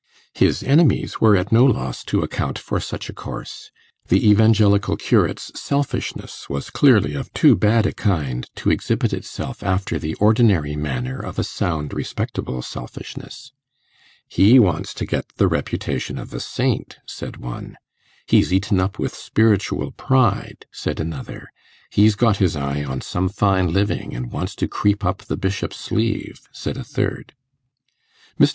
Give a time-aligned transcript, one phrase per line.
[0.33, 3.69] His enemies were at no loss to account for such a course.
[4.07, 9.99] The Evangelical curate's selfishness was clearly of too bad a kind to exhibit itself after
[9.99, 13.51] the ordinary manner of a sound, respectable selfishness.
[14.27, 17.75] 'He wants to get the reputation of a saint,' said one;
[18.25, 21.51] 'He's eaten up with spiritual pride,' said another;
[21.91, 25.77] 'He's got his eye on some fine living, and wants to creep up the Bishop's
[25.77, 27.35] sleeve,' said a third.
[28.39, 28.49] Mr.